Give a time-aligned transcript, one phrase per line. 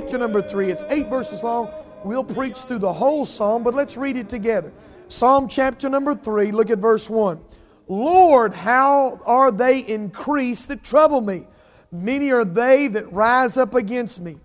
[0.00, 0.70] chapter number three.
[0.70, 1.70] It's eight verses long.
[2.04, 4.72] We'll preach through the whole psalm, but let's read it together.
[5.08, 7.38] Psalm chapter number three, look at verse one.
[7.86, 11.46] Lord, how are they increased that trouble me?
[11.92, 14.38] Many are they that rise up against me.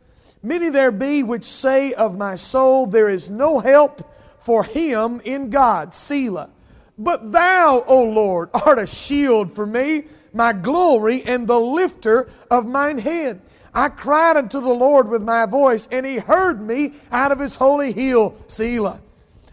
[0.44, 5.50] Many there be which say of my soul, There is no help for him in
[5.50, 5.94] God.
[5.94, 6.50] Selah.
[6.98, 10.04] But thou, O Lord, art a shield for me,
[10.34, 13.40] my glory, and the lifter of mine head.
[13.76, 17.56] I cried unto the Lord with my voice, and he heard me out of his
[17.56, 18.36] holy hill.
[18.48, 19.02] Selah.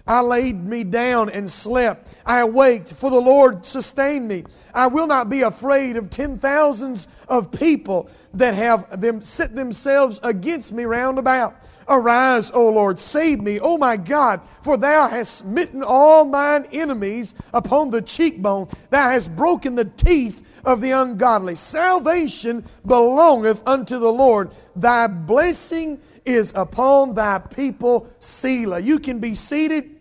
[0.06, 2.08] I laid me down and slept.
[2.24, 4.44] I awaked, for the Lord sustained me.
[4.74, 10.20] I will not be afraid of ten thousands of people that have them set themselves
[10.22, 11.56] against me round about.
[11.88, 17.34] Arise, O Lord, save me, O my God, for thou hast smitten all mine enemies
[17.52, 18.69] upon the cheekbone.
[18.91, 21.55] Thou hast broken the teeth of the ungodly.
[21.55, 24.50] Salvation belongeth unto the Lord.
[24.77, 28.80] Thy blessing is upon thy people, Selah.
[28.80, 29.92] You can be seated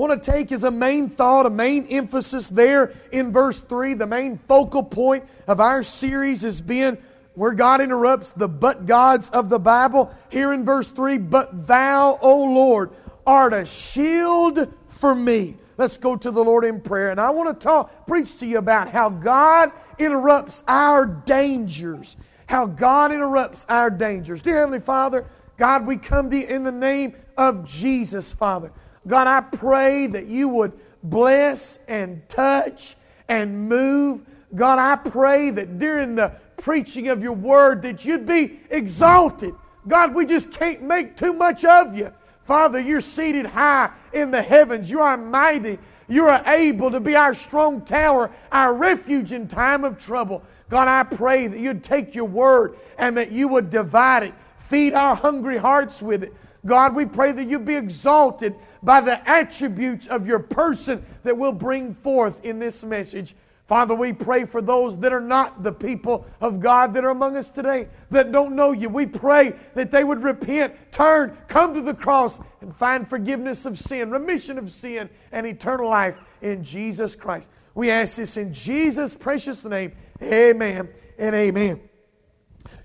[0.00, 3.92] want to take as a main thought, a main emphasis there in verse 3.
[3.92, 6.96] The main focal point of our series has been
[7.34, 10.10] where God interrupts the but gods of the Bible.
[10.30, 12.92] Here in verse 3, but thou, O Lord,
[13.26, 15.56] art a shield for me.
[15.80, 17.08] Let's go to the Lord in prayer.
[17.08, 22.18] And I want to talk, preach to you about how God interrupts our dangers.
[22.50, 24.42] How God interrupts our dangers.
[24.42, 25.24] Dear Heavenly Father,
[25.56, 28.72] God, we come to you in the name of Jesus, Father.
[29.06, 32.94] God, I pray that you would bless and touch
[33.26, 34.20] and move.
[34.54, 39.54] God, I pray that during the preaching of your word that you'd be exalted.
[39.88, 42.12] God, we just can't make too much of you.
[42.50, 44.90] Father, you're seated high in the heavens.
[44.90, 45.78] You are mighty.
[46.08, 50.42] You are able to be our strong tower, our refuge in time of trouble.
[50.68, 54.94] God, I pray that you'd take your word and that you would divide it, feed
[54.94, 56.34] our hungry hearts with it.
[56.66, 61.52] God, we pray that you be exalted by the attributes of your person that we'll
[61.52, 63.36] bring forth in this message.
[63.70, 67.36] Father, we pray for those that are not the people of God that are among
[67.36, 68.88] us today, that don't know you.
[68.88, 73.78] We pray that they would repent, turn, come to the cross, and find forgiveness of
[73.78, 77.48] sin, remission of sin, and eternal life in Jesus Christ.
[77.76, 79.92] We ask this in Jesus' precious name.
[80.20, 81.80] Amen and amen.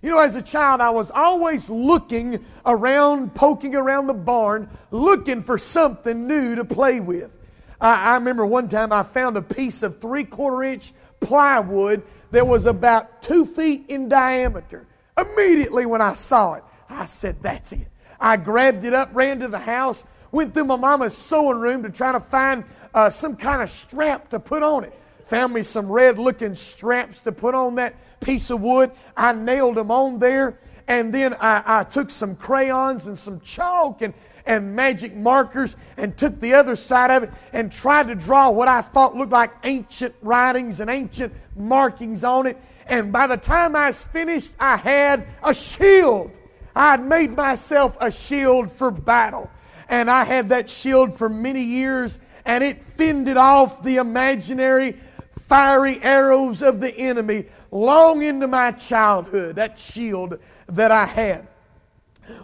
[0.03, 5.41] You know, as a child, I was always looking around, poking around the barn, looking
[5.41, 7.35] for something new to play with.
[7.79, 12.45] I, I remember one time I found a piece of three quarter inch plywood that
[12.45, 14.87] was about two feet in diameter.
[15.17, 17.87] Immediately when I saw it, I said, That's it.
[18.19, 21.89] I grabbed it up, ran to the house, went through my mama's sewing room to
[21.89, 22.63] try to find
[22.93, 24.93] uh, some kind of strap to put on it.
[25.25, 28.91] Found me some red looking straps to put on that piece of wood.
[29.17, 30.59] I nailed them on there.
[30.87, 34.13] And then I, I took some crayons and some chalk and,
[34.45, 38.67] and magic markers and took the other side of it and tried to draw what
[38.67, 42.61] I thought looked like ancient writings and ancient markings on it.
[42.87, 46.31] And by the time I was finished, I had a shield.
[46.75, 49.49] I had made myself a shield for battle.
[49.89, 54.97] And I had that shield for many years, and it fended off the imaginary
[55.31, 61.47] fiery arrows of the enemy long into my childhood, that shield that I had.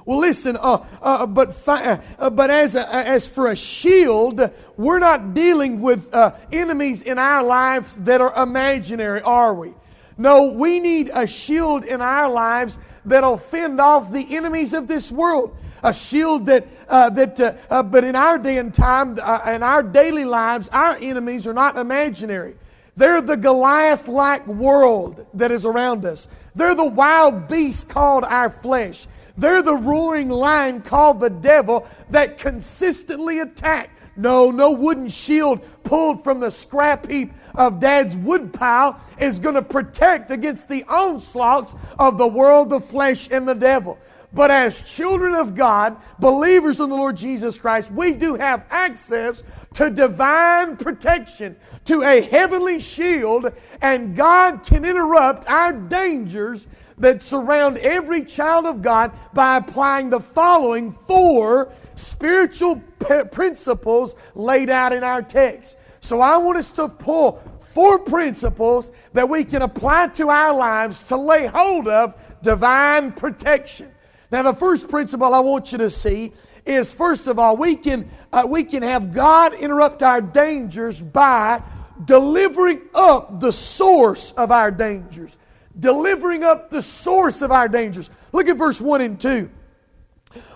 [0.06, 5.00] Well, listen, uh, uh, but, fi- uh, but as, a, as for a shield, we're
[5.00, 9.74] not dealing with uh, enemies in our lives that are imaginary, are we?
[10.18, 15.12] No, we need a shield in our lives that'll fend off the enemies of this
[15.12, 15.56] world.
[15.84, 19.63] A shield that, uh, that uh, uh, but in our day and time, uh, in
[19.63, 22.56] our daily lives, our enemies are not imaginary.
[22.95, 26.27] They're the Goliath like world that is around us.
[26.54, 29.07] They're the wild beast called our flesh.
[29.41, 33.89] They're the roaring lion called the devil that consistently attack.
[34.15, 39.63] No, no wooden shield pulled from the scrap heap of dad's woodpile is going to
[39.63, 43.97] protect against the onslaughts of the world, the flesh, and the devil.
[44.31, 49.43] But as children of God, believers in the Lord Jesus Christ, we do have access
[49.73, 51.55] to divine protection,
[51.85, 53.51] to a heavenly shield,
[53.81, 56.67] and God can interrupt our dangers
[57.01, 64.69] that surround every child of God by applying the following four spiritual p- principles laid
[64.69, 65.77] out in our text.
[66.00, 71.07] So I want us to pull four principles that we can apply to our lives
[71.07, 73.92] to lay hold of divine protection.
[74.31, 76.33] Now, the first principle I want you to see
[76.65, 81.62] is first of all, we can, uh, we can have God interrupt our dangers by
[82.06, 85.38] delivering up the source of our dangers.
[85.79, 88.09] Delivering up the source of our dangers.
[88.31, 89.50] Look at verse 1 and 2.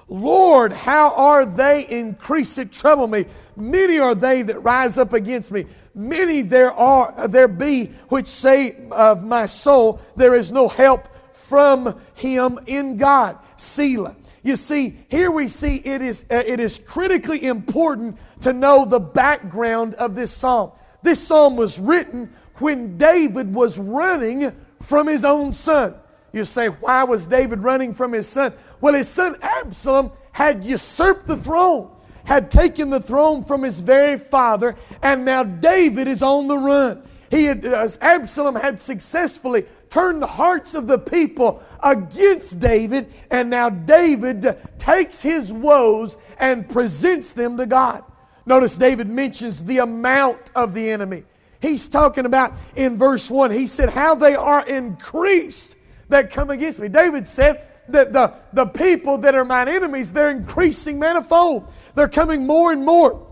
[0.08, 3.26] Lord, how are they increased that trouble me?
[3.56, 5.66] Many are they that rise up against me.
[5.96, 12.00] Many there are there be which say of my soul, there is no help from
[12.14, 13.40] him in God.
[13.56, 14.16] Selah.
[14.44, 19.00] You see, here we see it is, uh, it is critically important to know the
[19.00, 20.72] background of this psalm.
[21.02, 25.96] This psalm was written when David was running from his own son.
[26.32, 28.54] You say, why was David running from his son?
[28.82, 31.90] Well, his son Absalom had usurped the throne,
[32.26, 37.04] had taken the throne from his very father, and now David is on the run.
[37.32, 43.50] He had, uh, Absalom had successfully turned the hearts of the people against David, and
[43.50, 48.04] now David takes his woes and presents them to God.
[48.46, 51.24] Notice David mentions the amount of the enemy.
[51.62, 55.76] He's talking about in verse 1, he said, How they are increased
[56.10, 56.88] that come against me.
[56.88, 61.72] David said that the, the people that are mine enemies, they're increasing manifold.
[61.96, 63.26] They're coming more and more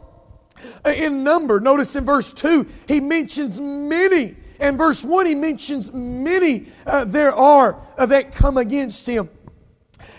[0.86, 1.60] in number.
[1.60, 7.36] Notice in verse 2, he mentions many and verse 1, he mentions many uh, there
[7.36, 9.30] are uh, that come against him.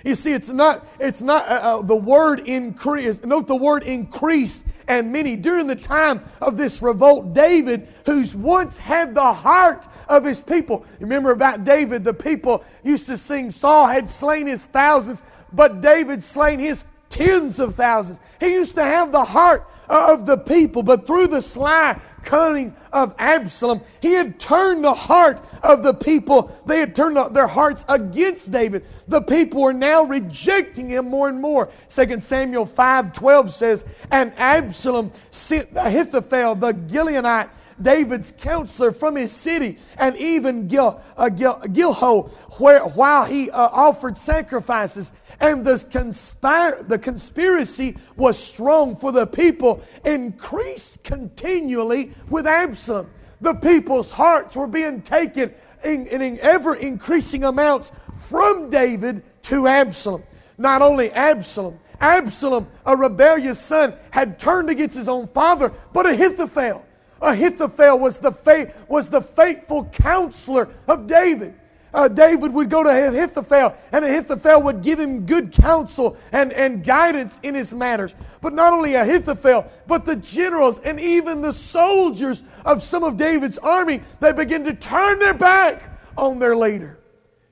[0.05, 3.25] You see, it's not, it's not uh, uh the word increased.
[3.25, 5.35] Note the word increased and many.
[5.37, 10.85] During the time of this revolt, David, who's once had the heart of his people.
[11.01, 16.23] Remember about David, the people used to sing, Saul had slain his thousands, but David
[16.23, 18.21] slain his tens of thousands.
[18.41, 23.15] He used to have the heart of the people, but through the sly cunning of
[23.19, 26.57] Absalom, he had turned the heart of the people.
[26.67, 28.85] They had turned their hearts against David.
[29.09, 31.71] The people were now rejecting him more and more.
[31.89, 37.51] 2 Samuel 5 12 says, And Absalom sent Ahithophel, the Gileonite,
[37.81, 43.69] David's counselor from his city, and even Gil, uh, Gil, Gilho, where, while he uh,
[43.73, 45.13] offered sacrifices.
[45.41, 53.11] And the, conspire, the conspiracy was strong, for the people increased continually with Absalom.
[53.41, 55.53] The people's hearts were being taken
[55.85, 60.23] in, in ever increasing amounts from David to Absalom.
[60.57, 66.85] Not only Absalom, Absalom, a rebellious son, had turned against his own father, but Ahithophel.
[67.21, 71.55] Ahithophel was the, fa- was the faithful counselor of David
[71.95, 76.85] uh, David would go to Ahithophel, and Ahithophel would give him good counsel and, and
[76.85, 78.15] guidance in his matters.
[78.41, 83.59] But not only Ahithophel, but the generals and even the soldiers of some of David's
[83.59, 85.83] army, they begin to turn their back
[86.17, 86.99] on their leader.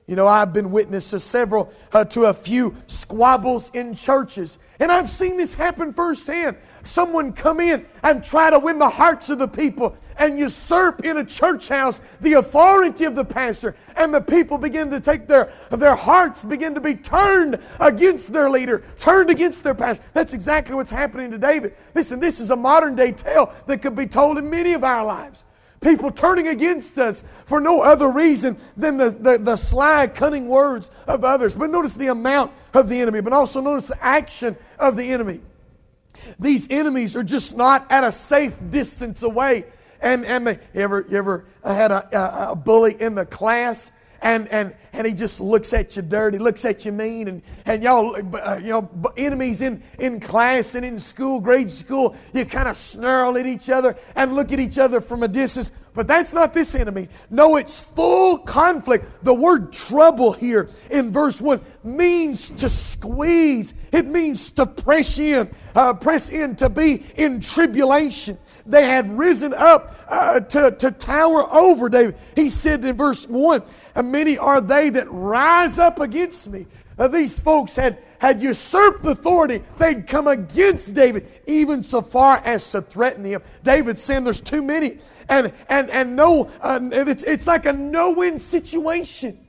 [0.05, 4.59] You know, I've been witness to several, uh, to a few squabbles in churches.
[4.81, 6.57] And I've seen this happen firsthand.
[6.83, 11.17] Someone come in and try to win the hearts of the people and usurp in
[11.17, 13.75] a church house the authority of the pastor.
[13.95, 18.49] And the people begin to take their, their hearts begin to be turned against their
[18.49, 20.03] leader, turned against their pastor.
[20.13, 21.75] That's exactly what's happening to David.
[21.95, 25.05] Listen, this is a modern day tale that could be told in many of our
[25.05, 25.45] lives.
[25.83, 30.89] People turning against us for no other reason than the, the, the sly, cunning words
[31.07, 31.55] of others.
[31.55, 35.41] But notice the amount of the enemy, but also notice the action of the enemy.
[36.39, 39.65] These enemies are just not at a safe distance away.
[40.03, 43.93] And, and they, you ever, you ever had a, a, bully in the class
[44.23, 47.83] and, and, and he just looks at you dirty, looks at you mean, and, and
[47.83, 52.69] y'all, uh, you know, enemies in, in class and in school, grade school, you kind
[52.69, 55.71] of snarl at each other and look at each other from a distance.
[55.93, 57.09] But that's not this enemy.
[57.29, 59.23] No, it's full conflict.
[59.23, 65.49] The word trouble here in verse 1 means to squeeze, it means to press in,
[65.75, 68.37] uh, press in, to be in tribulation.
[68.65, 72.15] They had risen up uh, to, to tower over David.
[72.35, 73.61] He said in verse 1
[73.95, 76.67] And many are they that rise up against me.
[76.97, 79.63] Uh, these folks had, had usurped authority.
[79.79, 83.41] They'd come against David, even so far as to threaten him.
[83.63, 84.99] David saying there's too many.
[85.27, 89.39] And, and, and no, uh, it's, it's like a no win situation.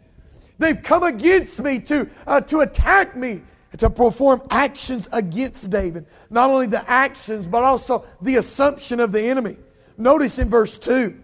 [0.59, 3.43] They've come against me to, uh, to attack me,
[3.79, 6.07] to perform actions against David.
[6.31, 9.57] Not only the actions, but also the assumption of the enemy.
[9.97, 11.21] Notice in verse 2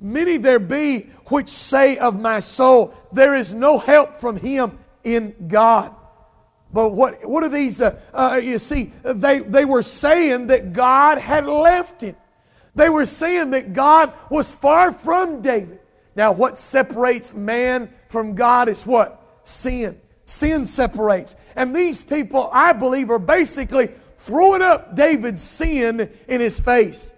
[0.00, 5.34] Many there be which say of my soul, There is no help from him in
[5.48, 5.94] God.
[6.72, 7.80] But what, what are these?
[7.80, 12.16] Uh, uh, you see, they, they were saying that God had left him.
[12.74, 15.78] They were saying that God was far from David.
[16.16, 19.40] Now, what separates man from God is what?
[19.44, 20.00] Sin.
[20.24, 21.36] Sin separates.
[21.56, 27.14] And these people, I believe, are basically throwing up David's sin in his face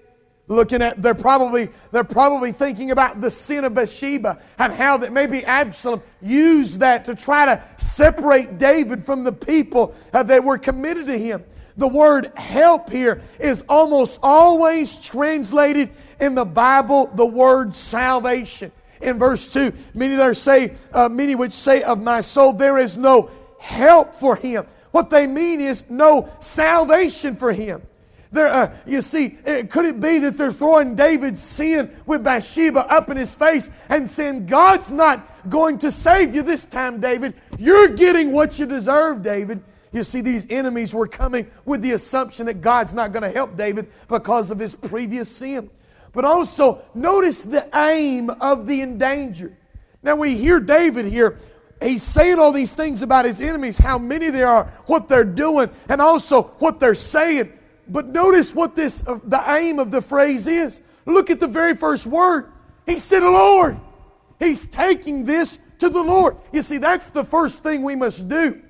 [0.49, 5.13] looking at they're probably they're probably thinking about the sin of Bathsheba and how that
[5.13, 11.07] maybe Absalom used that to try to separate David from the people that were committed
[11.07, 11.45] to him.
[11.77, 18.73] The word help here is almost always translated in the Bible the word salvation.
[19.01, 22.97] In verse 2, many there say, uh, many which say of my soul, there is
[22.97, 24.67] no help for him.
[24.91, 27.83] What they mean is no salvation for him.
[28.33, 32.81] There, uh, you see, it, could it be that they're throwing David's sin with Bathsheba
[32.93, 37.35] up in his face and saying, God's not going to save you this time, David.
[37.59, 39.63] You're getting what you deserve, David.
[39.93, 43.57] You see, these enemies were coming with the assumption that God's not going to help
[43.57, 45.71] David because of his previous sin.
[46.17, 49.57] But also, notice the aim of the endangered.
[50.03, 51.39] Now, we hear David here
[51.83, 55.71] he's saying all these things about his enemies, how many there are, what they're doing,
[55.89, 57.53] and also what they're saying.
[57.89, 60.81] But notice what this the aim of the phrase is.
[61.05, 62.51] Look at the very first word.
[62.85, 63.79] He said, Lord.
[64.39, 66.37] He's taking this to the Lord.
[66.53, 68.61] You see, that's the first thing we must do.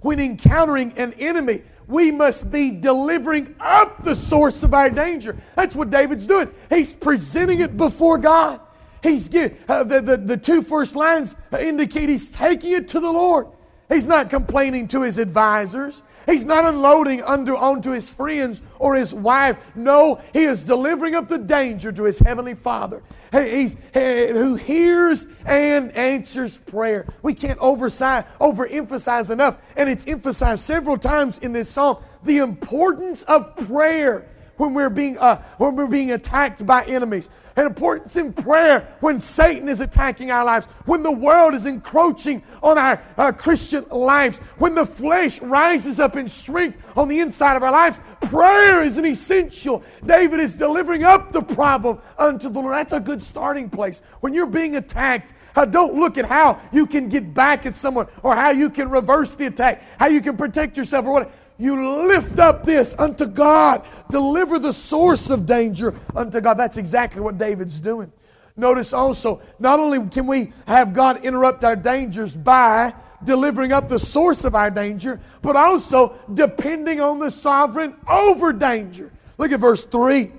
[0.00, 5.36] When encountering an enemy, we must be delivering up the source of our danger.
[5.56, 6.50] That's what David's doing.
[6.68, 8.60] He's presenting it before God.
[9.02, 9.28] He's
[9.68, 13.46] uh, the, the, the two first lines indicate he's taking it to the Lord.
[13.88, 16.02] He's not complaining to his advisors.
[16.26, 19.58] He's not unloading under, onto his friends or his wife.
[19.74, 23.02] No, he is delivering up the danger to his heavenly Father
[23.32, 27.06] he's, he, who hears and answers prayer.
[27.22, 33.54] We can't overemphasize enough, and it's emphasized several times in this psalm the importance of
[33.68, 34.26] prayer
[34.56, 37.30] when we're being, uh, when we're being attacked by enemies.
[37.58, 42.40] An importance in prayer when Satan is attacking our lives, when the world is encroaching
[42.62, 47.56] on our, our Christian lives, when the flesh rises up in strength on the inside
[47.56, 48.00] of our lives.
[48.20, 49.82] Prayer is an essential.
[50.06, 52.74] David is delivering up the problem unto the Lord.
[52.74, 54.02] That's a good starting place.
[54.20, 58.06] When you're being attacked, uh, don't look at how you can get back at someone
[58.22, 61.32] or how you can reverse the attack, how you can protect yourself or what.
[61.58, 63.84] You lift up this unto God.
[64.10, 66.54] Deliver the source of danger unto God.
[66.54, 68.12] That's exactly what David's doing.
[68.56, 73.98] Notice also, not only can we have God interrupt our dangers by delivering up the
[73.98, 79.10] source of our danger, but also depending on the sovereign over danger.
[79.36, 80.32] Look at verse 3.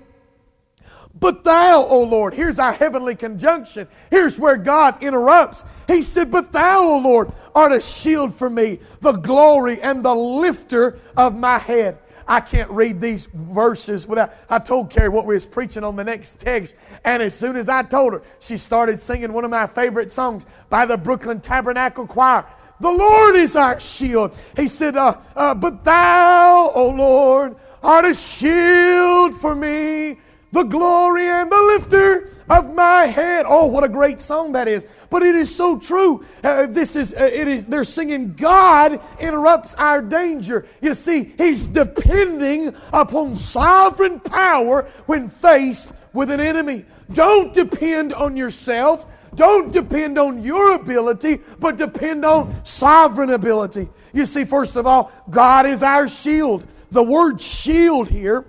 [1.19, 3.87] But thou, O Lord, here's our heavenly conjunction.
[4.09, 5.65] Here's where God interrupts.
[5.87, 10.15] He said, But thou, O Lord, art a shield for me, the glory and the
[10.15, 11.97] lifter of my head.
[12.27, 14.31] I can't read these verses without.
[14.49, 17.67] I told Carrie what we was preaching on the next text, and as soon as
[17.67, 22.05] I told her, she started singing one of my favorite songs by the Brooklyn Tabernacle
[22.05, 22.45] Choir.
[22.79, 24.37] The Lord is our shield.
[24.55, 30.19] He said, uh, uh, But thou, O Lord, art a shield for me
[30.51, 33.45] the glory and the lifter of my head.
[33.47, 34.85] Oh, what a great song that is.
[35.09, 36.25] But it is so true.
[36.43, 40.65] Uh, this is, uh, it is, they're singing, God interrupts our danger.
[40.81, 46.85] You see, He's depending upon sovereign power when faced with an enemy.
[47.13, 49.05] Don't depend on yourself.
[49.35, 53.89] Don't depend on your ability, but depend on sovereign ability.
[54.11, 56.65] You see, first of all, God is our shield.
[56.89, 58.45] The word shield here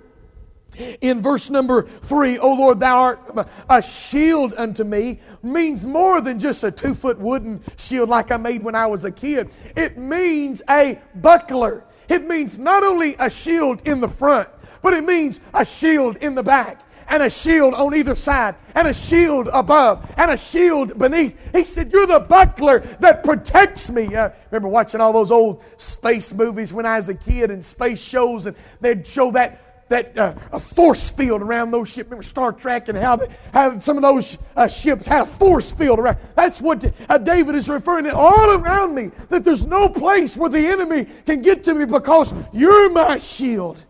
[1.01, 6.39] in verse number three, O Lord, thou art a shield unto me, means more than
[6.39, 9.49] just a two foot wooden shield like I made when I was a kid.
[9.75, 11.85] It means a buckler.
[12.09, 14.49] It means not only a shield in the front,
[14.81, 18.87] but it means a shield in the back and a shield on either side, and
[18.87, 21.37] a shield above, and a shield beneath.
[21.53, 24.15] He said, You're the buckler that protects me.
[24.15, 28.01] Uh, remember watching all those old space movies when I was a kid and space
[28.01, 32.07] shows, and they'd show that that uh, a force field around those ships.
[32.07, 33.19] Remember Star Trek and how,
[33.53, 36.17] how some of those uh, ships had a force field around.
[36.35, 39.11] That's what uh, David is referring to all around me.
[39.29, 43.83] That there's no place where the enemy can get to me because you're my shield.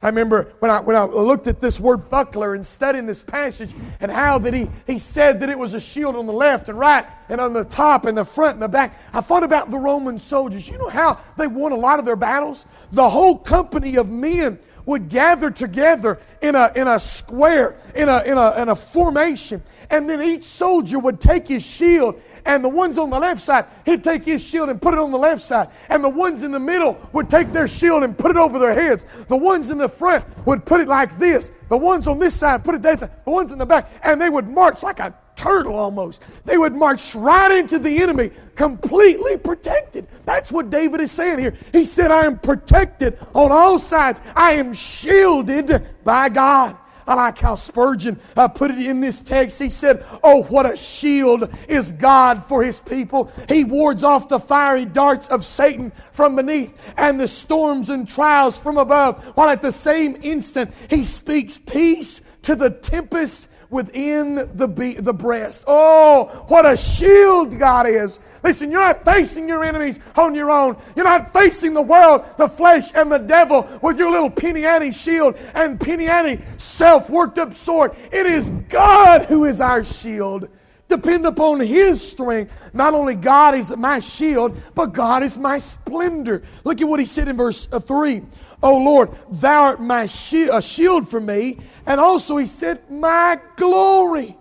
[0.00, 3.74] I remember when I, when I looked at this word buckler and studying this passage
[3.98, 6.78] and how that he, he said that it was a shield on the left and
[6.78, 8.96] right and on the top and the front and the back.
[9.12, 10.68] I thought about the Roman soldiers.
[10.68, 12.64] You know how they won a lot of their battles?
[12.92, 18.22] The whole company of men would gather together in a, in a square, in a,
[18.22, 22.18] in, a, in a formation, and then each soldier would take his shield
[22.48, 25.10] and the ones on the left side, he'd take his shield and put it on
[25.10, 25.68] the left side.
[25.90, 28.72] And the ones in the middle would take their shield and put it over their
[28.72, 29.04] heads.
[29.26, 31.52] The ones in the front would put it like this.
[31.68, 33.10] The ones on this side put it that side.
[33.26, 33.90] The ones in the back.
[34.02, 36.20] And they would march like a turtle almost.
[36.44, 40.06] They would march right into the enemy, completely protected.
[40.26, 41.56] That's what David is saying here.
[41.72, 46.76] He said, I am protected on all sides, I am shielded by God.
[47.06, 49.58] I like how Spurgeon uh, put it in this text.
[49.58, 53.32] He said, Oh, what a shield is God for his people.
[53.48, 58.58] He wards off the fiery darts of Satan from beneath and the storms and trials
[58.58, 64.66] from above, while at the same instant he speaks peace to the tempest within the,
[64.66, 65.64] be- the breast.
[65.66, 68.18] Oh, what a shield God is.
[68.42, 70.76] Listen, you're not facing your enemies on your own.
[70.94, 74.92] You're not facing the world, the flesh, and the devil with your little penny ante
[74.92, 77.94] shield and penny ante self worked up sword.
[78.12, 80.48] It is God who is our shield.
[80.88, 82.54] Depend upon His strength.
[82.72, 86.42] Not only God is my shield, but God is my splendor.
[86.64, 88.22] Look at what He said in verse uh, 3.
[88.62, 91.58] Oh Lord, thou art my shield, a shield for me.
[91.86, 94.36] And also he said, my glory.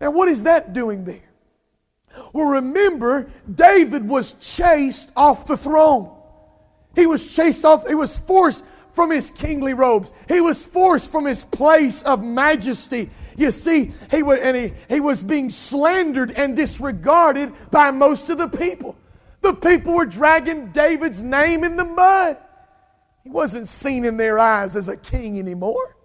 [0.00, 1.20] Now, what is that doing there?
[2.32, 6.10] Well, remember, David was chased off the throne.
[6.94, 10.10] He was chased off, he was forced from his kingly robes.
[10.26, 13.10] He was forced from his place of majesty.
[13.36, 18.38] You see, he was, and he, he was being slandered and disregarded by most of
[18.38, 18.96] the people.
[19.42, 22.36] The people were dragging David's name in the mud.
[23.22, 25.96] He wasn't seen in their eyes as a king anymore.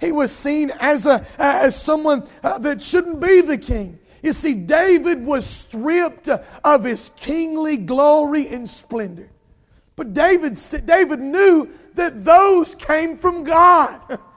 [0.00, 3.98] He was seen as, a, as someone uh, that shouldn't be the king.
[4.22, 9.30] You see, David was stripped of his kingly glory and splendor.
[9.96, 14.18] But David, David knew that those came from God.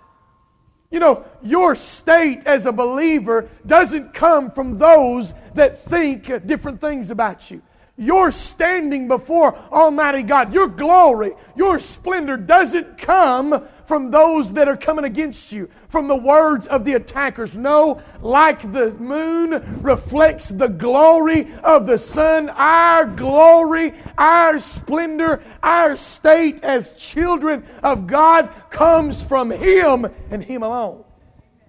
[0.89, 7.11] You know, your state as a believer doesn't come from those that think different things
[7.11, 7.61] about you.
[7.99, 14.77] Your standing before Almighty God, your glory, your splendor doesn't come from those that are
[14.77, 17.57] coming against you, from the words of the attackers.
[17.57, 25.95] No, like the moon reflects the glory of the sun, our glory, our splendor, our
[25.95, 31.03] state as children of God comes from Him and Him alone.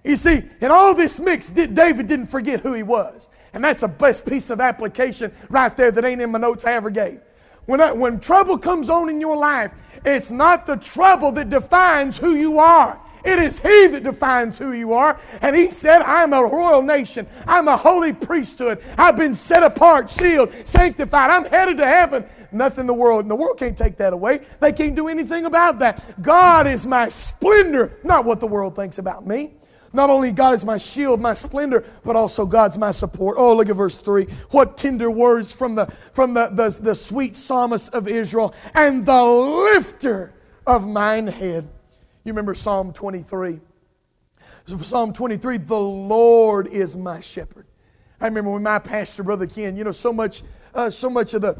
[0.03, 3.29] You see, in all this mix, David didn't forget who he was.
[3.53, 6.73] And that's a best piece of application right there that ain't in my notes I
[6.73, 7.19] ever gave.
[7.65, 9.71] When, I, when trouble comes on in your life,
[10.05, 12.99] it's not the trouble that defines who you are.
[13.23, 15.19] It is He that defines who you are.
[15.41, 17.27] And He said, I'm a royal nation.
[17.45, 18.81] I'm a holy priesthood.
[18.97, 21.29] I've been set apart, sealed, sanctified.
[21.29, 22.25] I'm headed to heaven.
[22.51, 24.41] Nothing in the world, and the world can't take that away.
[24.59, 26.21] They can't do anything about that.
[26.21, 29.53] God is my splendor, not what the world thinks about me.
[29.91, 33.37] Not only God is my shield, my splendor, but also God's my support.
[33.39, 34.25] Oh, look at verse 3.
[34.51, 39.23] What tender words from the, from the, the, the sweet psalmist of Israel and the
[39.23, 40.33] lifter
[40.67, 41.67] of mine head.
[42.23, 43.59] You remember Psalm 23.
[44.65, 47.65] Psalm 23, the Lord is my shepherd.
[48.21, 50.43] I remember when my pastor, Brother Ken, you know, so much,
[50.75, 51.57] uh, so much of the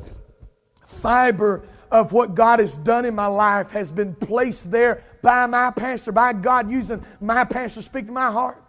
[0.85, 5.71] fiber of what God has done in my life has been placed there by my
[5.71, 8.63] pastor, by God using my pastor to speak to my heart.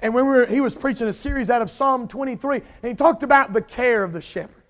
[0.00, 2.94] And when we were, he was preaching a series out of Psalm 23, and he
[2.94, 4.62] talked about the care of the shepherd.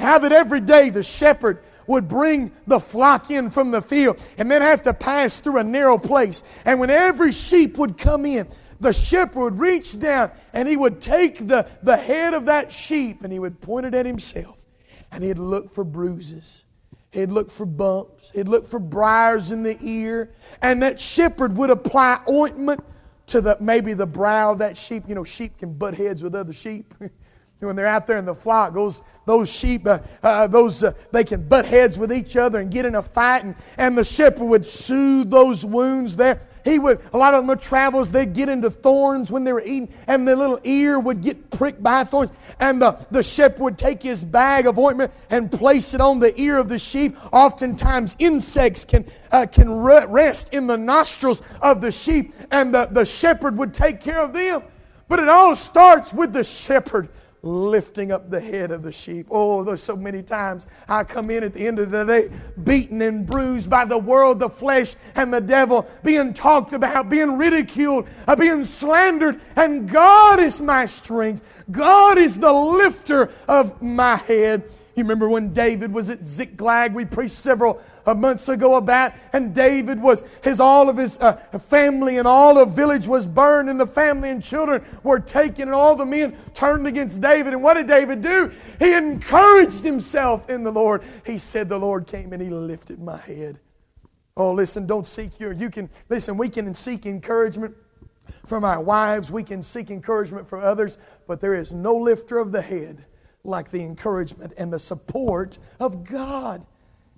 [0.00, 4.50] How that every day the shepherd would bring the flock in from the field and
[4.50, 6.42] then have to pass through a narrow place.
[6.64, 8.48] And when every sheep would come in,
[8.80, 13.22] the shepherd would reach down and he would take the, the head of that sheep
[13.22, 14.58] and he would point it at himself
[15.12, 16.64] and he'd look for bruises
[17.12, 18.30] He'd look for bumps.
[18.34, 20.32] He'd look for briars in the ear.
[20.62, 22.82] And that shepherd would apply ointment
[23.26, 25.04] to the maybe the brow of that sheep.
[25.06, 26.92] You know, sheep can butt heads with other sheep.
[27.60, 31.22] when they're out there in the flock, those, those sheep, uh, uh, those, uh, they
[31.22, 33.44] can butt heads with each other and get in a fight.
[33.44, 36.40] And, and the shepherd would soothe those wounds there.
[36.64, 39.62] He would, a lot of them, the travels, they'd get into thorns when they were
[39.62, 42.30] eating, and their little ear would get pricked by thorns.
[42.60, 46.38] And the, the shepherd would take his bag of ointment and place it on the
[46.40, 47.16] ear of the sheep.
[47.32, 53.04] Oftentimes, insects can, uh, can rest in the nostrils of the sheep, and the, the
[53.04, 54.62] shepherd would take care of them.
[55.08, 57.08] But it all starts with the shepherd
[57.42, 59.26] lifting up the head of the sheep.
[59.30, 62.30] Oh, there's so many times I come in at the end of the day
[62.62, 67.36] beaten and bruised by the world, the flesh, and the devil, being talked about, being
[67.36, 71.64] ridiculed, uh, being slandered, and God is my strength.
[71.70, 74.62] God is the lifter of my head.
[74.94, 76.92] You remember when David was at Ziklag?
[76.92, 81.36] We preached several uh, months ago about, and David was his all of his uh,
[81.58, 85.74] family and all of village was burned, and the family and children were taken, and
[85.74, 87.54] all the men turned against David.
[87.54, 88.52] And what did David do?
[88.78, 91.02] He encouraged himself in the Lord.
[91.24, 93.58] He said, "The Lord came and He lifted my head."
[94.36, 95.52] Oh, listen, don't seek your.
[95.52, 96.36] You can listen.
[96.36, 97.74] We can seek encouragement
[98.46, 99.30] from our wives.
[99.30, 103.06] We can seek encouragement from others, but there is no lifter of the head
[103.44, 106.64] like the encouragement and the support of God.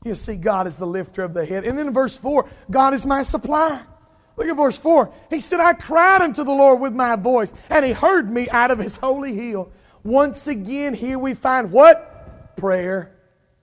[0.05, 1.65] You see, God is the lifter of the head.
[1.65, 3.83] And then in verse 4, God is my supply.
[4.37, 5.13] Look at verse 4.
[5.31, 8.71] He said, I cried unto the Lord with my voice, and he heard me out
[8.71, 9.71] of his holy hill.
[10.03, 12.57] Once again, here we find what?
[12.57, 13.13] Prayer.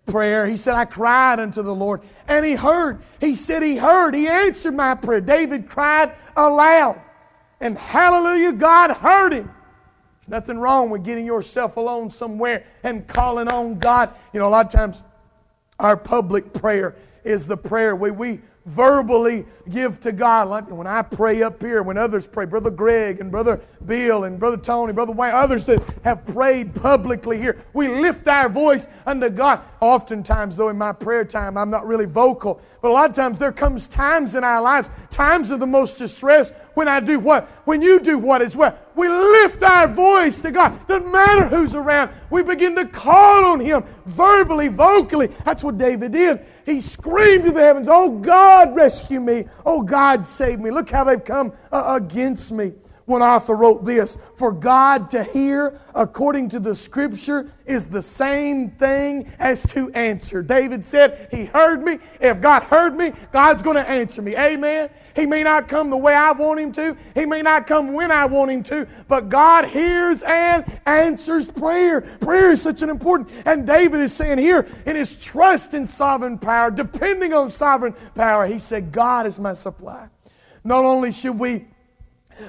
[0.06, 0.48] Prayer.
[0.48, 3.02] He said, I cried unto the Lord, and he heard.
[3.20, 4.16] He said, He heard.
[4.16, 5.22] He answered my prayer.
[5.22, 7.00] David cried aloud,
[7.60, 9.52] and hallelujah, God heard him.
[10.22, 14.14] There's nothing wrong with getting yourself alone somewhere and calling on God.
[14.34, 15.02] You know, a lot of times
[15.80, 20.48] our public prayer is the prayer where we verbally give to God.
[20.48, 24.40] Like when I pray up here, when others pray, Brother Greg and Brother Bill and
[24.40, 29.30] Brother Tony, Brother Wayne, others that have prayed publicly here, we lift our voice unto
[29.30, 29.62] God.
[29.80, 32.62] Oftentimes, though, in my prayer time, I'm not really vocal.
[32.82, 36.00] But a lot of times there comes times in our lives, times of the most
[36.00, 37.48] distress, when I do what?
[37.66, 38.76] When you do what as well?
[38.96, 40.88] We lift our voice to God.
[40.88, 42.12] Doesn't matter who's around.
[42.32, 45.28] We begin to call on Him verbally, vocally.
[45.46, 46.44] That's what David did.
[46.66, 49.46] He screamed to the heavens, Oh God, rescue me.
[49.64, 50.72] Oh God, save me.
[50.72, 52.74] Look how they've come uh, against me.
[53.12, 58.72] One Arthur wrote this For God to hear according to the scripture is the same
[58.72, 60.42] thing as to answer.
[60.42, 62.00] David said, He heard me.
[62.22, 64.38] If God heard me, God's going to answer me.
[64.38, 64.90] Amen.
[65.14, 68.12] He may not come the way I want Him to, He may not come when
[68.12, 72.00] I want Him to, but God hears and answers prayer.
[72.22, 76.38] Prayer is such an important, and David is saying here in his trust in sovereign
[76.38, 80.08] power, depending on sovereign power, he said, God is my supply.
[80.64, 81.66] Not only should we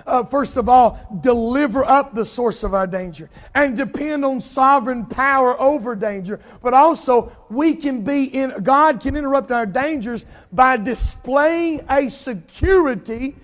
[0.07, 5.07] uh, first of all, deliver up the source of our danger and depend on sovereign
[5.07, 6.40] power over danger.
[6.62, 13.37] But also, we can be in, God can interrupt our dangers by displaying a security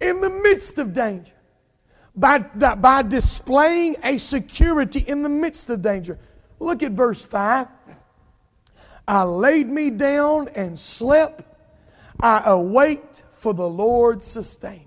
[0.00, 1.32] in the midst of danger.
[2.14, 6.18] By, by displaying a security in the midst of danger.
[6.58, 7.68] Look at verse 5.
[9.08, 11.44] I laid me down and slept.
[12.18, 14.85] I awaked, for the Lord sustained.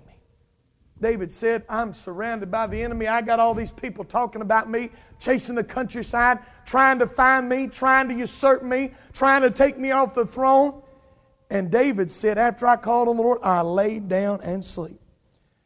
[1.00, 3.06] David said, I'm surrounded by the enemy.
[3.06, 7.68] I got all these people talking about me, chasing the countryside, trying to find me,
[7.68, 10.82] trying to usurp me, trying to take me off the throne.
[11.48, 15.00] And David said, After I called on the Lord, I laid down and sleep.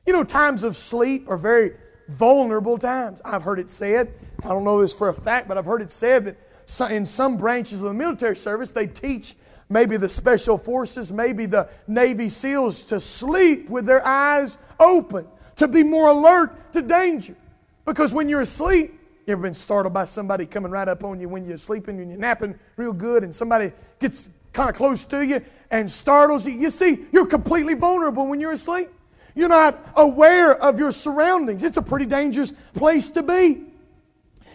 [0.06, 1.72] You know, times of sleep are very
[2.08, 3.20] vulnerable times.
[3.24, 5.90] I've heard it said, I don't know this for a fact, but I've heard it
[5.90, 9.34] said that in some branches of the military service, they teach
[9.68, 15.68] maybe the special forces, maybe the Navy SEALs to sleep with their eyes open, to
[15.68, 17.37] be more alert to danger.
[17.84, 21.28] Because when you're asleep, you ever been startled by somebody coming right up on you
[21.28, 25.24] when you're sleeping and you're napping real good and somebody gets kind of close to
[25.24, 26.52] you and startles you?
[26.52, 28.88] You see, you're completely vulnerable when you're asleep.
[29.34, 31.64] You're not aware of your surroundings.
[31.64, 33.64] It's a pretty dangerous place to be.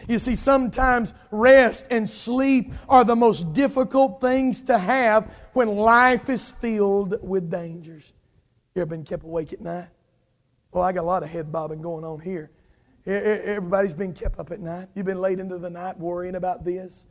[0.07, 6.29] You see, sometimes rest and sleep are the most difficult things to have when life
[6.29, 8.13] is filled with dangers.
[8.73, 9.89] You ever been kept awake at night?
[10.71, 12.51] Well, I got a lot of head bobbing going on here.
[13.05, 14.87] Everybody's been kept up at night.
[14.93, 17.07] You've been late into the night worrying about this,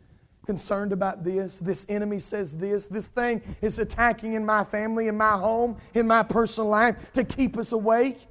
[0.47, 1.59] concerned about this.
[1.59, 2.87] This enemy says this.
[2.87, 7.25] This thing is attacking in my family, in my home, in my personal life to
[7.25, 8.29] keep us awake.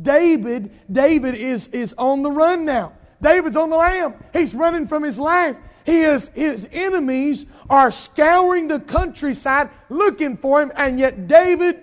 [0.00, 2.94] David, David is, is on the run now.
[3.20, 4.14] David's on the lam.
[4.32, 5.56] He's running from his life.
[5.84, 11.82] He is, his enemies are scouring the countryside looking for him, and yet David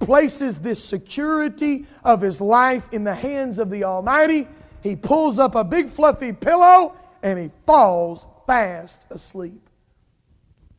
[0.00, 4.48] places this security of his life in the hands of the Almighty.
[4.82, 9.68] He pulls up a big fluffy pillow and he falls fast asleep.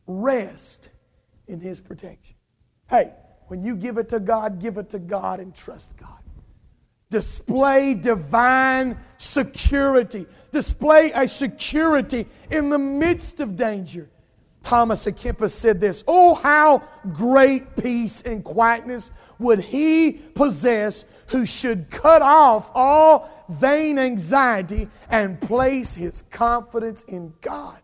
[0.06, 0.88] Rest
[1.46, 2.36] in his protection.
[2.88, 3.12] Hey,
[3.48, 6.08] when you give it to God, give it to God and trust God.
[7.10, 10.26] Display divine security.
[10.52, 14.08] Display a security in the midst of danger.
[14.62, 21.46] Thomas à Kempis said this Oh, how great peace and quietness would he possess who
[21.46, 27.78] should cut off all vain anxiety and place his confidence in God.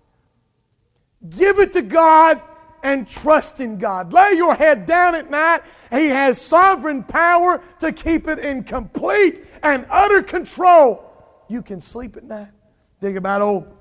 [1.28, 2.40] Give it to God
[2.82, 4.12] and trust in God.
[4.12, 5.62] Lay your head down at night.
[5.90, 11.02] He has sovereign power to keep it in complete and utter control.
[11.48, 12.48] You can sleep at night.
[13.00, 13.75] Think about old,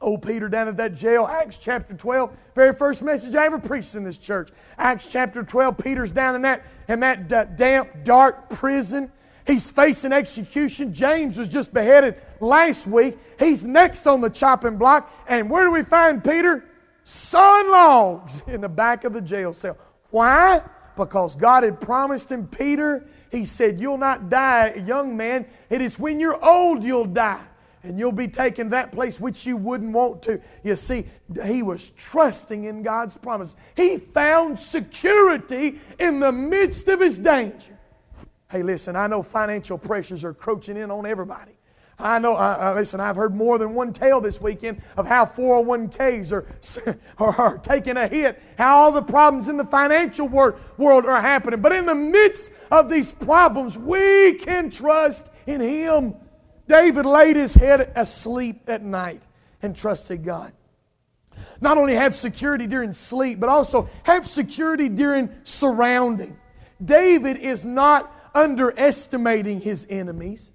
[0.00, 2.34] old Peter down at that jail, Acts chapter 12.
[2.54, 4.50] Very first message I ever preached in this church.
[4.78, 9.12] Acts chapter 12, Peter's down in that, in that d- damp, dark prison.
[9.46, 10.92] He's facing execution.
[10.92, 13.18] James was just beheaded last week.
[13.38, 15.10] He's next on the chopping block.
[15.28, 16.64] And where do we find Peter?
[17.04, 19.76] Sawing logs in the back of the jail cell.
[20.10, 20.62] Why?
[20.96, 25.46] Because God had promised him, Peter, He said, You'll not die, young man.
[25.68, 27.44] It is when you're old you'll die.
[27.82, 30.40] And you'll be taken that place which you wouldn't want to.
[30.62, 31.06] You see,
[31.44, 33.56] he was trusting in God's promise.
[33.74, 37.78] He found security in the midst of his danger.
[38.50, 41.52] Hey, listen, I know financial pressures are crouching in on everybody.
[42.02, 45.24] I know, uh, uh, listen, I've heard more than one tale this weekend of how
[45.24, 50.58] 401ks are, are, are taking a hit, how all the problems in the financial world,
[50.78, 51.60] world are happening.
[51.60, 56.14] But in the midst of these problems, we can trust in Him.
[56.70, 59.22] David laid his head asleep at night
[59.60, 60.52] and trusted God.
[61.60, 66.38] Not only have security during sleep, but also have security during surrounding.
[66.82, 70.52] David is not underestimating his enemies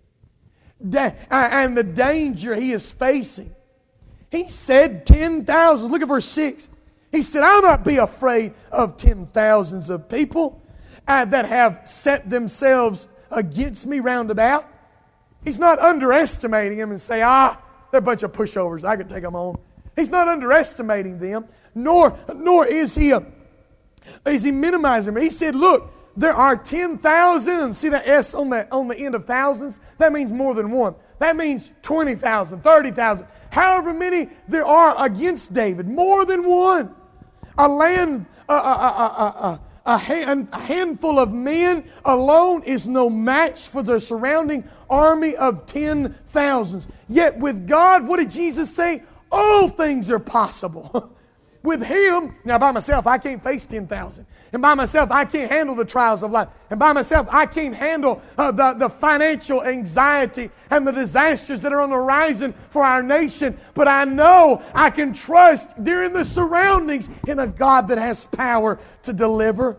[0.80, 3.54] and the danger he is facing.
[4.32, 5.92] He said 10,000.
[5.92, 6.70] Look at verse 6.
[7.12, 10.62] He said, I'll not be afraid of ten thousands of people
[11.08, 14.70] uh, that have set themselves against me round about.
[15.46, 18.84] He's not underestimating them and say, ah, they're a bunch of pushovers.
[18.84, 19.58] I could take them on.
[19.96, 23.26] He's not underestimating them, nor, nor is he a,
[24.26, 25.24] is he minimizing them.
[25.24, 27.74] He said, look, there are 10,000.
[27.74, 29.80] See that S on the, on the end of thousands?
[30.00, 30.96] That means more than one.
[31.20, 35.88] That means 20,000, 30,000, however many there are against David.
[35.88, 36.94] More than one.
[37.58, 43.84] A land, a, a, a, hand, a handful of men alone is no match for
[43.84, 46.88] the surrounding army of 10,000s.
[47.08, 49.04] Yet with God, what did Jesus say?
[49.32, 51.16] All things are possible.
[51.64, 54.26] with Him, now by myself, I can't face 10,000.
[54.56, 56.48] And by myself, I can't handle the trials of life.
[56.70, 61.74] And by myself, I can't handle uh, the, the financial anxiety and the disasters that
[61.74, 63.58] are on the horizon for our nation.
[63.74, 68.80] But I know I can trust during the surroundings in a God that has power
[69.04, 69.76] to deliver.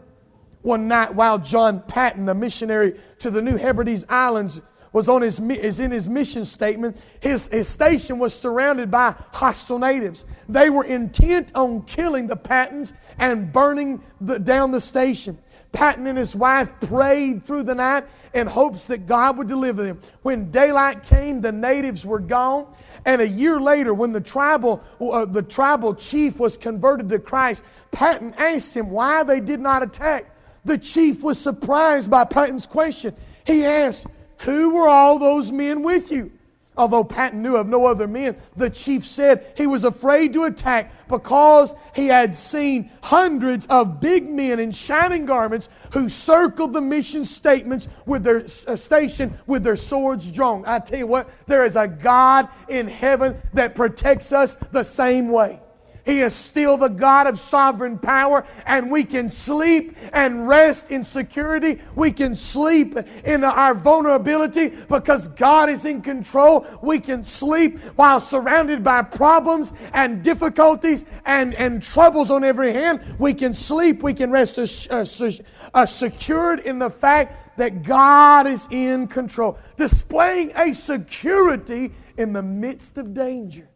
[0.61, 4.61] One night, while John Paton, a missionary to the New Hebrides Islands,
[4.97, 6.97] was on his, is in his mission statement.
[7.21, 10.25] His, his station was surrounded by hostile natives.
[10.49, 15.37] They were intent on killing the Patons and burning the, down the station.
[15.73, 20.01] Paton and his wife prayed through the night in hopes that God would deliver them.
[20.23, 22.67] When daylight came, the natives were gone.
[23.05, 27.65] And a year later, when the tribal, uh, the tribal chief was converted to Christ,
[27.91, 30.35] Paton asked him why they did not attack.
[30.65, 33.15] The chief was surprised by Paton's question.
[33.45, 34.07] He asked,
[34.47, 36.31] who were all those men with you?
[36.79, 40.93] Although Paton knew of no other men, the chief said he was afraid to attack
[41.09, 47.25] because he had seen hundreds of big men in shining garments who circled the mission
[47.25, 50.65] statements with their uh, station with their swords drawn.
[50.67, 55.29] I tell you what, there is a God in heaven that protects us the same
[55.29, 55.61] way.
[56.07, 61.05] He is still the God of sovereign power, and we can sleep and rest in
[61.05, 61.81] security.
[61.97, 66.65] We can sleep in our vulnerability because God is in control.
[66.81, 73.01] We can sleep while surrounded by problems and difficulties and, and troubles on every hand.
[73.19, 79.59] We can sleep, we can rest assured in the fact that God is in control,
[79.77, 83.69] displaying a security in the midst of danger.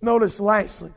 [0.00, 0.92] Notice lastly,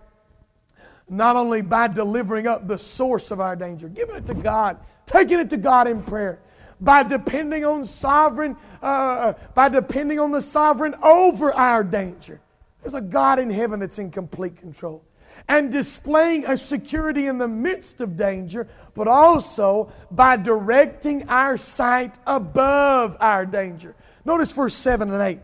[1.09, 5.39] not only by delivering up the source of our danger, giving it to God, taking
[5.39, 6.39] it to God in prayer,
[6.81, 12.39] by depending on sovereign, uh, by depending on the sovereign over our danger.
[12.81, 15.03] There's a God in heaven that's in complete control.
[15.47, 22.17] And displaying a security in the midst of danger, but also by directing our sight
[22.27, 23.95] above our danger.
[24.25, 25.39] Notice verse 7 and 8.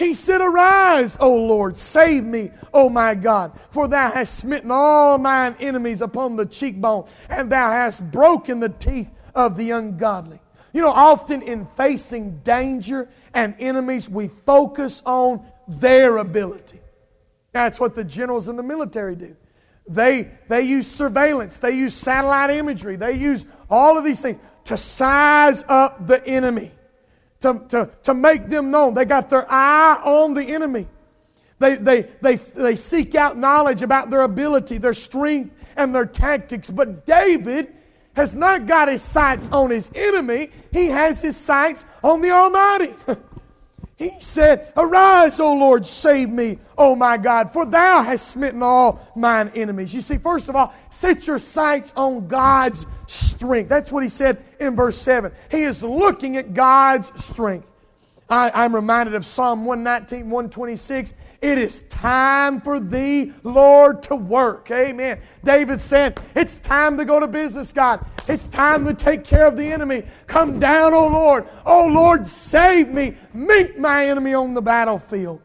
[0.00, 5.18] He said, Arise, O Lord, save me, O my God, for thou hast smitten all
[5.18, 10.40] mine enemies upon the cheekbone, and thou hast broken the teeth of the ungodly.
[10.72, 16.80] You know, often in facing danger and enemies, we focus on their ability.
[17.52, 19.36] That's what the generals in the military do.
[19.86, 24.78] They, they use surveillance, they use satellite imagery, they use all of these things to
[24.78, 26.70] size up the enemy
[27.40, 28.94] to, to, to make them known.
[28.94, 30.86] They got their eye on the enemy.
[31.58, 36.70] They, they, they, they seek out knowledge about their ability, their strength, and their tactics.
[36.70, 37.74] But David
[38.14, 42.94] has not got his sights on his enemy, he has his sights on the Almighty.
[43.96, 49.00] he said, Arise, O Lord, save me, O my God, for thou hast smitten all
[49.14, 49.94] mine enemies.
[49.94, 52.86] You see, first of all, set your sights on God's
[53.40, 53.70] strength.
[53.70, 55.32] That's what he said in verse 7.
[55.50, 57.66] He is looking at God's strength.
[58.28, 61.14] I, am reminded of Psalm 119, 126.
[61.40, 64.70] It is time for thee, Lord, to work.
[64.70, 65.20] Amen.
[65.42, 68.04] David said, It's time to go to business, God.
[68.28, 70.04] It's time to take care of the enemy.
[70.28, 71.48] Come down, O Lord.
[71.64, 73.16] O Lord, save me.
[73.32, 75.40] Meet my enemy on the battlefield.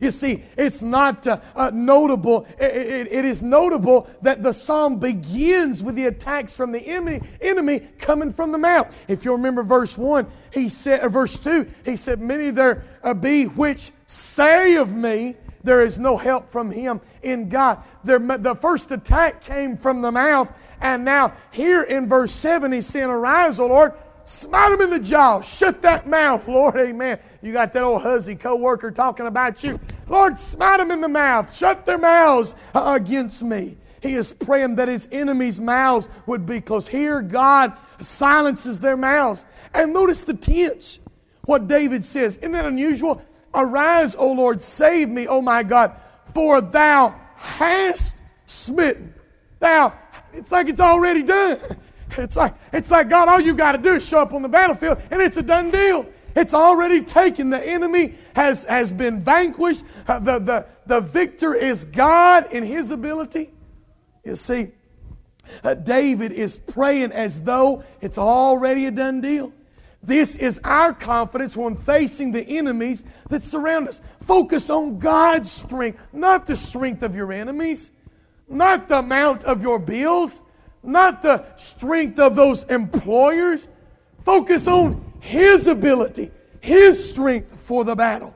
[0.00, 2.46] You see, it's not uh, uh, notable.
[2.58, 7.22] It, it, it is notable that the psalm begins with the attacks from the enemy,
[7.40, 8.94] enemy coming from the mouth.
[9.08, 13.14] If you remember verse 1, he said, or verse 2, he said, Many there uh,
[13.14, 17.82] be which say of me, there is no help from him in God.
[18.04, 22.86] There, the first attack came from the mouth, and now here in verse 7, he's
[22.86, 23.92] saying, Arise, O Lord,
[24.24, 25.40] Smite him in the jaw.
[25.40, 26.76] Shut that mouth, Lord.
[26.76, 27.18] Amen.
[27.42, 29.80] You got that old huzzy co-worker talking about you.
[30.08, 31.54] Lord, smite them in the mouth.
[31.54, 33.76] Shut their mouths uh, against me.
[34.00, 36.88] He is praying that his enemies' mouths would be closed.
[36.88, 39.46] Here, God silences their mouths.
[39.74, 40.98] And notice the tense.
[41.44, 42.36] What David says.
[42.38, 43.22] Isn't that unusual?
[43.54, 45.92] Arise, O Lord, save me, O my God,
[46.26, 49.14] for thou hast smitten.
[49.58, 49.92] Thou,
[50.32, 51.58] it's like it's already done.
[52.18, 54.48] It's like, it's like God, all you got to do is show up on the
[54.48, 56.06] battlefield and it's a done deal.
[56.34, 57.50] It's already taken.
[57.50, 59.84] The enemy has, has been vanquished.
[60.08, 63.50] Uh, the, the, the victor is God in his ability.
[64.24, 64.72] You see,
[65.62, 69.52] uh, David is praying as though it's already a done deal.
[70.02, 74.00] This is our confidence when facing the enemies that surround us.
[74.20, 77.92] Focus on God's strength, not the strength of your enemies,
[78.48, 80.41] not the amount of your bills,
[80.82, 83.68] not the strength of those employers.
[84.24, 88.34] Focus on His ability, His strength for the battle.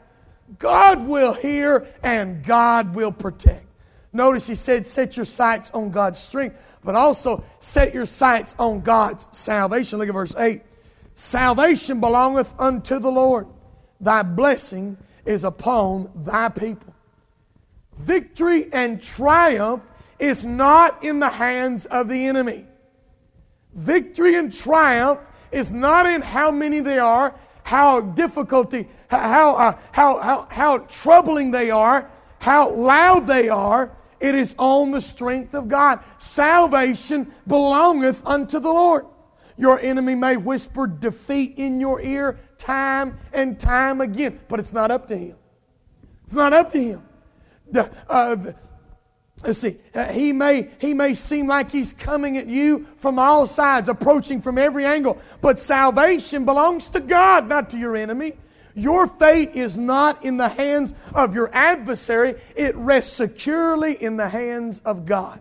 [0.59, 3.67] God will hear and God will protect.
[4.13, 8.81] Notice He said, set your sights on God's strength, but also set your sights on
[8.81, 9.99] God's salvation.
[9.99, 10.63] Look at verse 8.
[11.15, 13.47] Salvation belongeth unto the Lord,
[14.01, 16.95] thy blessing is upon thy people.
[17.99, 19.83] Victory and triumph
[20.19, 22.67] is not in the hands of the enemy.
[23.75, 25.21] Victory and triumph
[25.53, 31.51] is not in how many they are, how difficulty, how, uh, how, how, how troubling
[31.51, 33.91] they are, how loud they are.
[34.19, 36.01] It is on the strength of God.
[36.19, 39.05] Salvation belongeth unto the Lord.
[39.59, 44.91] Your enemy may whisper defeat in your ear time and time again, but it's not
[44.91, 45.37] up to him.
[46.25, 47.03] It's not up to him.
[47.71, 48.37] The, uh,
[49.47, 49.77] Let's see.
[49.95, 54.41] Uh, he may, he may seem like he's coming at you from all sides, approaching
[54.41, 58.33] from every angle, but salvation belongs to God, not to your enemy.
[58.75, 64.29] Your fate is not in the hands of your adversary, it rests securely in the
[64.29, 65.41] hands of God.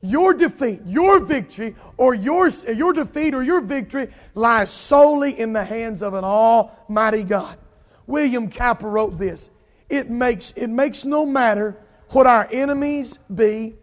[0.00, 5.64] Your defeat, your victory, or your, your defeat or your victory lies solely in the
[5.64, 7.58] hands of an almighty God.
[8.06, 9.50] William Cowper wrote this
[9.88, 11.76] It makes, it makes no matter
[12.12, 13.74] what our enemies be,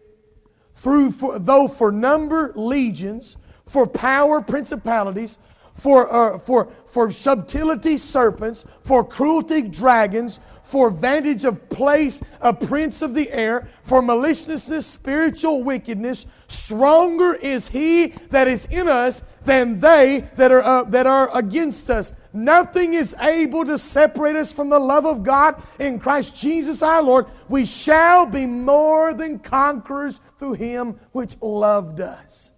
[0.74, 5.38] through for, though for number legions, for power principalities,
[5.74, 13.02] for, uh, for, for subtlety serpents, for cruelty dragons, for vantage of place a prince
[13.02, 19.80] of the air, for maliciousness spiritual wickedness, stronger is he that is in us than
[19.80, 22.14] they that are, uh, that are against us.
[22.32, 27.02] Nothing is able to separate us from the love of God in Christ Jesus our
[27.02, 27.26] Lord.
[27.48, 32.52] We shall be more than conquerors through him which loved us.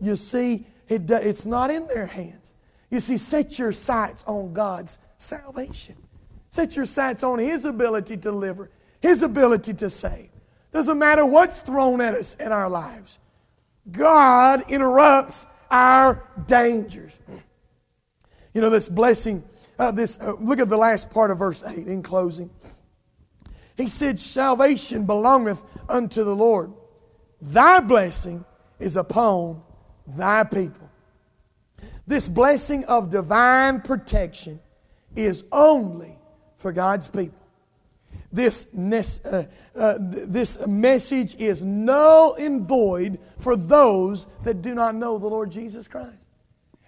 [0.00, 2.56] You see, it, it's not in their hands.
[2.90, 5.96] You see, set your sights on God's salvation.
[6.50, 10.30] Set your sights on His ability to deliver, His ability to save.
[10.72, 13.18] Doesn't matter what's thrown at us in our lives.
[13.90, 17.20] God interrupts our dangers.
[18.54, 19.44] You know, this blessing,
[19.78, 22.50] uh, this, uh, look at the last part of verse 8 in closing.
[23.76, 26.72] He said, Salvation belongeth unto the Lord.
[27.40, 28.44] Thy blessing
[28.80, 29.62] is upon
[30.06, 30.90] thy people.
[32.06, 34.60] This blessing of divine protection
[35.14, 36.18] is only
[36.56, 37.38] for God's people.
[38.32, 38.66] This,
[39.24, 39.44] uh,
[39.74, 45.50] uh, this message is null and void for those that do not know the Lord
[45.50, 46.27] Jesus Christ.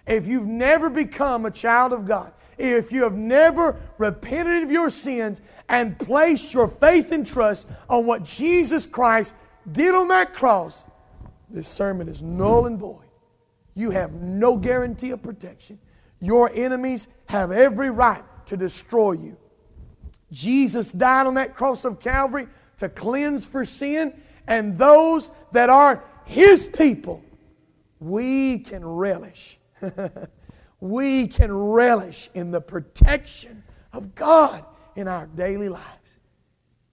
[0.07, 4.89] If you've never become a child of God, if you have never repented of your
[4.89, 9.35] sins and placed your faith and trust on what Jesus Christ
[9.71, 10.85] did on that cross,
[11.49, 13.05] this sermon is null and void.
[13.73, 15.79] You have no guarantee of protection.
[16.19, 19.37] Your enemies have every right to destroy you.
[20.31, 22.47] Jesus died on that cross of Calvary
[22.77, 24.13] to cleanse for sin,
[24.47, 27.23] and those that are His people,
[27.99, 29.59] we can relish.
[30.79, 33.63] we can relish in the protection
[33.93, 34.65] of God
[34.95, 36.19] in our daily lives.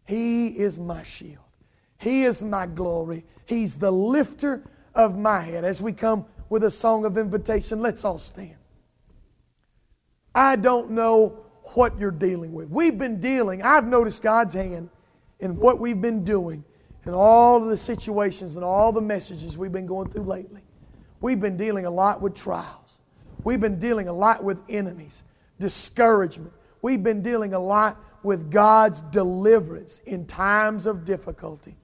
[0.06, 1.44] He is my shield.
[1.98, 3.24] He is my glory.
[3.46, 4.64] He's the lifter
[4.94, 5.64] of my head.
[5.64, 8.56] As we come with a song of invitation, let's all stand.
[10.34, 12.70] I don't know what you're dealing with.
[12.70, 14.88] We've been dealing, I've noticed God's hand
[15.40, 16.64] in what we've been doing
[17.04, 20.62] and all of the situations and all the messages we've been going through lately.
[21.20, 23.00] We've been dealing a lot with trials.
[23.44, 25.24] We've been dealing a lot with enemies,
[25.58, 26.52] discouragement.
[26.82, 31.76] We've been dealing a lot with God's deliverance in times of difficulty.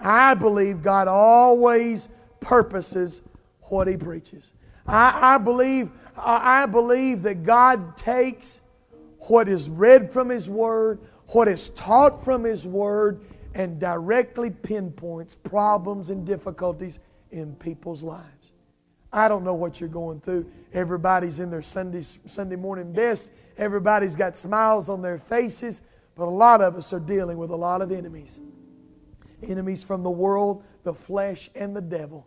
[0.00, 2.08] I believe God always
[2.40, 3.22] purposes
[3.62, 4.52] what He preaches.
[4.86, 8.60] I, I believe, I believe that God takes
[9.18, 15.36] what is read from His Word, what is taught from His Word, and directly pinpoints
[15.36, 16.98] problems and difficulties
[17.30, 18.52] in people's lives.
[19.14, 20.50] I don't know what you're going through.
[20.72, 23.30] Everybody's in their Sunday, Sunday morning best.
[23.56, 25.82] Everybody's got smiles on their faces,
[26.16, 28.40] but a lot of us are dealing with a lot of enemies.
[29.46, 32.26] Enemies from the world, the flesh, and the devil.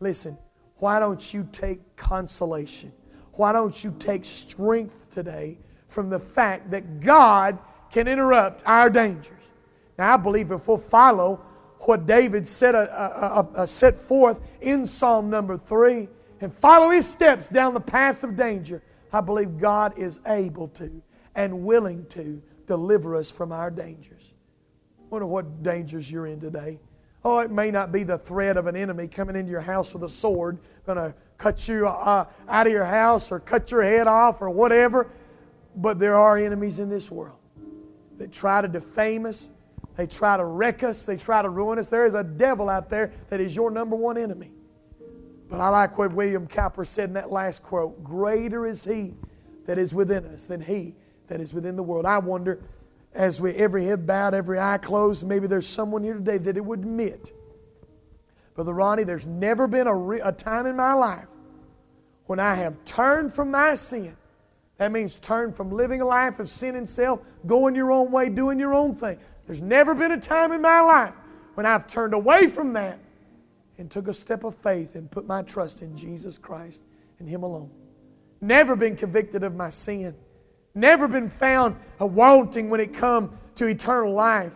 [0.00, 0.38] Listen,
[0.78, 2.90] why don't you take consolation?
[3.34, 5.58] Why don't you take strength today
[5.88, 7.58] from the fact that God
[7.90, 9.52] can interrupt our dangers?
[9.98, 11.44] Now, I believe if we'll follow
[11.80, 16.08] what David set, a, a, a, set forth in Psalm number three
[16.40, 21.02] and follow his steps down the path of danger, I believe God is able to
[21.34, 24.32] and willing to deliver us from our dangers.
[24.98, 26.80] I wonder what dangers you're in today.
[27.24, 30.04] Oh, it may not be the threat of an enemy coming into your house with
[30.04, 34.06] a sword, going to cut you uh, out of your house or cut your head
[34.06, 35.10] off or whatever.
[35.76, 37.38] But there are enemies in this world
[38.18, 39.48] that try to defame us,
[39.96, 41.88] they try to wreck us, they try to ruin us.
[41.88, 44.50] There is a devil out there that is your number one enemy.
[45.48, 49.14] But I like what William Cowper said in that last quote Greater is he
[49.66, 50.94] that is within us than he
[51.28, 52.06] that is within the world.
[52.06, 52.60] I wonder,
[53.12, 56.64] as we every head bowed, every eye closed, maybe there's someone here today that it
[56.64, 57.32] would admit,
[58.54, 61.26] Brother Ronnie, there's never been a, re- a time in my life
[62.26, 64.16] when I have turned from my sin.
[64.78, 68.28] That means turn from living a life of sin and self, going your own way,
[68.28, 69.18] doing your own thing.
[69.46, 71.14] There's never been a time in my life
[71.54, 72.98] when I've turned away from that
[73.78, 76.82] and took a step of faith and put my trust in Jesus Christ
[77.18, 77.70] and Him alone.
[78.40, 80.14] Never been convicted of my sin.
[80.74, 84.52] Never been found a wanting when it come to eternal life.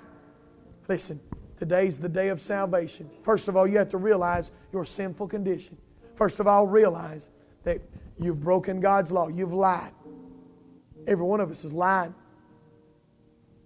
[0.89, 1.21] Listen,
[1.57, 3.11] today's the day of salvation.
[3.23, 5.77] First of all, you have to realize your sinful condition.
[6.15, 7.31] First of all, realize
[7.63, 7.81] that
[8.19, 9.29] you've broken God's law.
[9.29, 9.93] You've lied.
[11.07, 12.13] Every one of us has lied.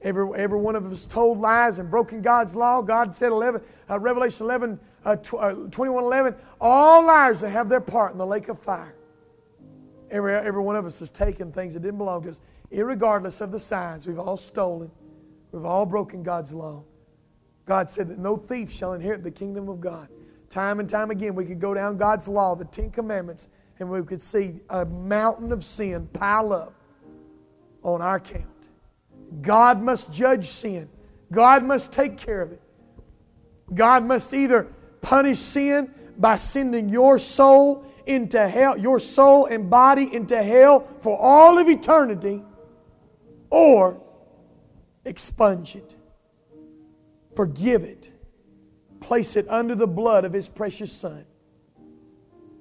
[0.03, 2.82] Every, every one of us told lies and broken God's law.
[2.82, 7.68] God said 11, uh, Revelation 11, uh, tw- uh, 21 11, all liars that have
[7.68, 8.96] their part in the lake of fire.
[10.11, 12.40] Every, every one of us has taken things that didn't belong to us,
[12.70, 14.07] regardless of the size.
[14.07, 14.90] We've all stolen.
[15.53, 16.84] We've all broken God's law.
[17.64, 20.09] God said that no thief shall inherit the kingdom of God.
[20.48, 23.48] Time and time again, we could go down God's law, the Ten Commandments,
[23.78, 26.74] and we could see a mountain of sin pile up
[27.82, 28.51] on our count.
[29.41, 30.89] God must judge sin.
[31.30, 32.61] God must take care of it.
[33.72, 34.68] God must either
[35.01, 41.18] punish sin by sending your soul into hell, your soul and body into hell for
[41.18, 42.43] all of eternity,
[43.51, 44.01] or
[45.05, 45.95] expunge it,
[47.35, 48.11] forgive it,
[49.01, 51.24] place it under the blood of His precious Son.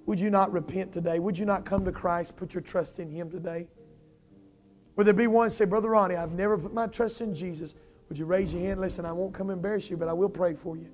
[0.06, 1.20] Would you not repent today?
[1.20, 3.68] Would you not come to Christ, put your trust in Him today?
[4.96, 7.76] Would there be one say, Brother Ronnie, I've never put my trust in Jesus.
[8.10, 8.82] Would you raise your hand?
[8.82, 10.90] Listen, I won't come embarrass you, but I will pray for you.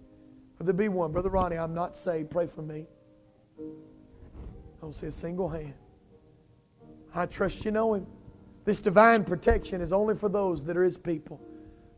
[0.59, 1.11] Would there be one?
[1.11, 2.29] Brother Ronnie, I'm not saved.
[2.29, 2.85] Pray for me.
[3.59, 5.73] I don't see a single hand.
[7.13, 8.05] I trust you know Him.
[8.65, 11.41] This divine protection is only for those that are His people.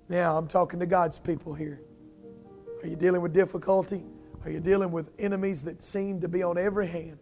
[0.07, 1.81] Now, I'm talking to God's people here.
[2.81, 4.03] Are you dealing with difficulty?
[4.45, 7.19] Are you dealing with enemies that seem to be on every hand?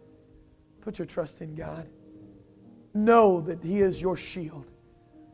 [0.82, 1.88] Put your trust in God.
[2.94, 4.66] Know that He is your shield,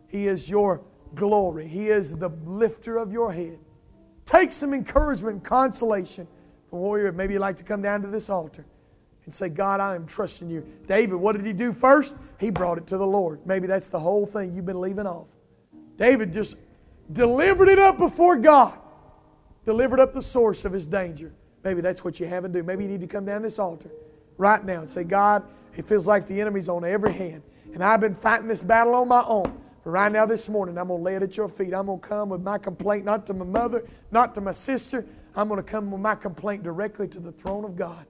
[0.07, 0.81] He is your
[1.15, 3.59] glory, He is the lifter of your head.
[4.25, 6.27] Take some encouragement, consolation
[6.69, 8.65] from where maybe you'd like to come down to this altar
[9.25, 10.65] and say, God, I am trusting you.
[10.87, 12.15] David, what did he do first?
[12.39, 13.45] He brought it to the Lord.
[13.45, 15.27] Maybe that's the whole thing you've been leaving off.
[15.97, 16.57] David just
[17.11, 18.77] delivered it up before God,
[19.65, 21.33] delivered up the source of his danger.
[21.63, 22.63] Maybe that's what you haven't do.
[22.63, 23.89] Maybe you need to come down this altar
[24.37, 25.43] right now and say, God,
[25.75, 27.43] it feels like the enemy's on every hand.
[27.73, 29.59] And I've been fighting this battle on my own.
[29.83, 31.73] But right now, this morning, I'm going to lay it at your feet.
[31.73, 35.05] I'm going to come with my complaint, not to my mother, not to my sister.
[35.35, 38.05] I'm going to come with my complaint directly to the throne of God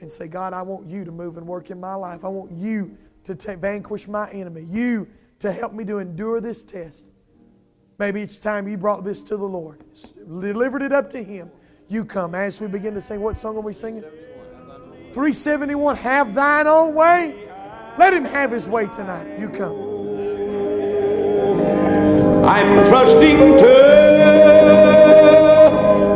[0.00, 2.24] and say, God, I want you to move and work in my life.
[2.24, 4.62] I want you to t- vanquish my enemy.
[4.62, 5.06] You
[5.40, 7.06] to help me to endure this test.
[7.98, 9.82] Maybe each time you brought this to the Lord,
[10.26, 11.50] delivered it up to Him,
[11.88, 12.34] you come.
[12.34, 14.04] As we begin to sing, what song are we singing?
[15.18, 17.34] 371, Have Thine Own Way.
[17.98, 19.26] Let Him have His way tonight.
[19.36, 19.76] You come.
[22.44, 23.74] I'm trusting to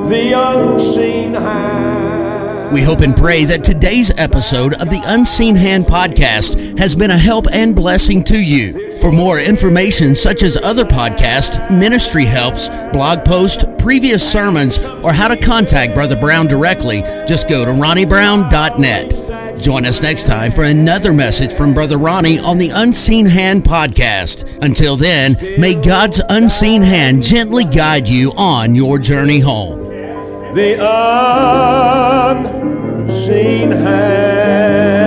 [0.09, 2.73] the unseen hand.
[2.73, 7.19] We hope and pray that today's episode of the Unseen Hand podcast has been a
[7.19, 8.92] help and blessing to you.
[9.03, 15.27] For more information, such as other podcasts, ministry helps, blog posts, previous sermons, or how
[15.27, 19.61] to contact Brother Brown directly, just go to ronniebrown.net.
[19.61, 24.63] Join us next time for another message from Brother Ronnie on the Unseen Hand podcast.
[24.63, 29.81] Until then, may God's unseen hand gently guide you on your journey home.
[30.55, 30.79] The
[33.11, 35.02] unseen hand.